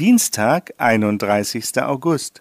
[0.00, 1.82] Dienstag, 31.
[1.82, 2.40] August.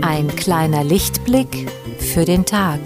[0.00, 2.78] Ein kleiner Lichtblick für den Tag.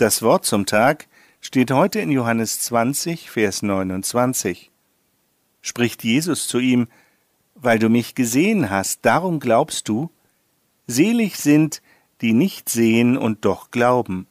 [0.00, 1.08] Das Wort zum Tag
[1.42, 4.70] steht heute in Johannes 20, Vers 29.
[5.60, 6.88] Spricht Jesus zu ihm,
[7.54, 10.10] weil du mich gesehen hast, darum glaubst du?
[10.86, 11.82] Selig sind,
[12.22, 14.26] die nicht sehen und doch glauben.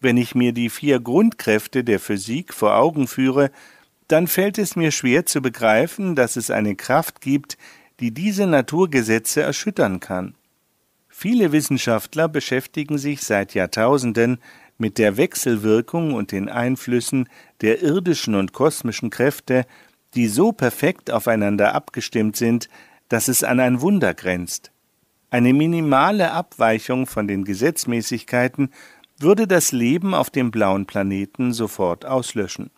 [0.00, 3.52] Wenn ich mir die vier Grundkräfte der Physik vor Augen führe,
[4.08, 7.56] dann fällt es mir schwer zu begreifen, dass es eine Kraft gibt,
[8.00, 10.34] die diese Naturgesetze erschüttern kann.
[11.18, 14.36] Viele Wissenschaftler beschäftigen sich seit Jahrtausenden
[14.76, 17.30] mit der Wechselwirkung und den Einflüssen
[17.62, 19.64] der irdischen und kosmischen Kräfte,
[20.14, 22.68] die so perfekt aufeinander abgestimmt sind,
[23.08, 24.72] dass es an ein Wunder grenzt.
[25.30, 28.68] Eine minimale Abweichung von den Gesetzmäßigkeiten
[29.18, 32.70] würde das Leben auf dem blauen Planeten sofort auslöschen.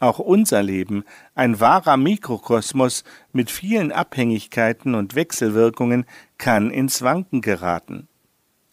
[0.00, 6.06] Auch unser Leben, ein wahrer Mikrokosmos mit vielen Abhängigkeiten und Wechselwirkungen,
[6.38, 8.08] kann ins Wanken geraten.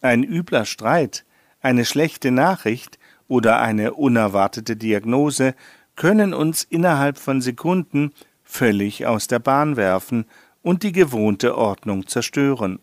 [0.00, 1.26] Ein übler Streit,
[1.60, 5.54] eine schlechte Nachricht oder eine unerwartete Diagnose
[5.96, 8.12] können uns innerhalb von Sekunden
[8.42, 10.24] völlig aus der Bahn werfen
[10.62, 12.78] und die gewohnte Ordnung zerstören.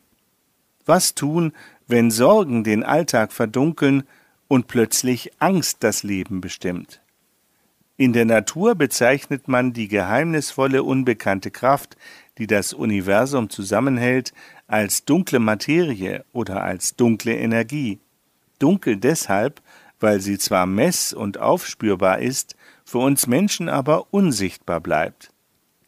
[0.86, 1.52] Was tun,
[1.88, 4.04] wenn Sorgen den Alltag verdunkeln
[4.48, 7.02] und plötzlich Angst das Leben bestimmt?
[7.98, 11.96] In der Natur bezeichnet man die geheimnisvolle unbekannte Kraft,
[12.38, 14.34] die das Universum zusammenhält,
[14.68, 18.00] als dunkle Materie oder als dunkle Energie.
[18.60, 19.62] Dunkel deshalb,
[20.02, 25.32] weil sie zwar mess- und aufspürbar ist, für uns Menschen aber unsichtbar bleibt.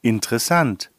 [0.02, 0.92] Interessant.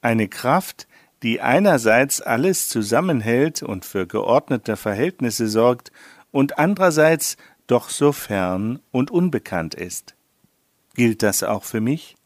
[0.00, 0.86] Eine Kraft,
[1.22, 5.92] die einerseits alles zusammenhält und für geordnete Verhältnisse sorgt
[6.30, 7.36] und andererseits
[7.66, 10.14] doch so fern und unbekannt ist.
[10.94, 12.16] Gilt das auch für mich?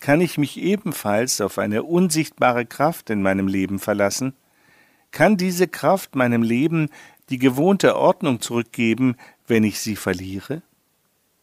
[0.00, 4.34] Kann ich mich ebenfalls auf eine unsichtbare Kraft in meinem Leben verlassen?
[5.10, 6.88] Kann diese Kraft meinem Leben
[7.28, 9.16] die gewohnte Ordnung zurückgeben,
[9.46, 10.62] wenn ich sie verliere?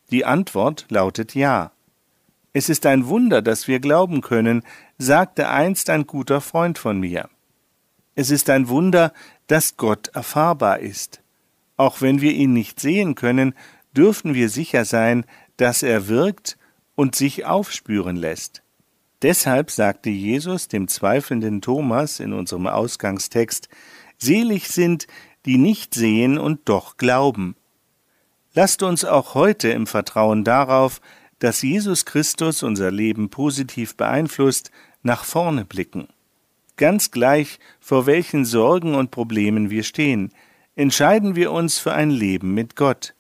[0.10, 1.72] Die Antwort lautet ja.
[2.54, 4.64] Es ist ein Wunder, dass wir glauben können,
[4.98, 7.30] sagte einst ein guter Freund von mir.
[8.16, 9.14] Es ist ein Wunder,
[9.46, 11.22] dass Gott erfahrbar ist.
[11.76, 13.54] Auch wenn wir ihn nicht sehen können,
[13.96, 15.26] dürfen wir sicher sein,
[15.58, 16.58] dass er wirkt
[16.96, 18.64] und sich aufspüren lässt.
[19.22, 23.68] Deshalb sagte Jesus dem zweifelnden Thomas in unserem Ausgangstext,
[24.20, 25.08] Selig sind,
[25.46, 27.56] die nicht sehen und doch glauben.
[28.54, 31.02] Lasst uns auch heute im Vertrauen darauf,
[31.40, 34.72] dass Jesus Christus unser Leben positiv beeinflusst,
[35.04, 36.08] nach vorne blicken.
[36.76, 40.32] Ganz gleich, vor welchen Sorgen und Problemen wir stehen,
[40.76, 43.14] entscheiden wir uns für ein Leben mit Gott.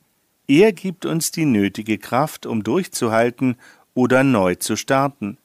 [0.47, 3.57] Er gibt uns die nötige Kraft, um durchzuhalten
[3.93, 5.37] oder neu zu starten.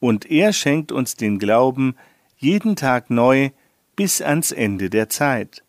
[0.00, 1.96] Und er schenkt uns den Glauben
[2.36, 3.50] jeden Tag neu
[3.96, 5.64] bis ans Ende der Zeit.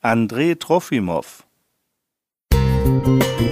[0.00, 1.44] Andrei Trofimow
[2.52, 3.47] Musik